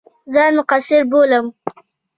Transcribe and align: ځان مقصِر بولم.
ځان 0.33 0.51
مقصِر 0.59 1.01
بولم. 1.11 1.45